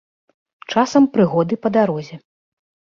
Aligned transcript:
Часам 0.75 1.03
прыгоды 1.19 1.53
па 1.67 1.77
дарозе. 1.77 2.15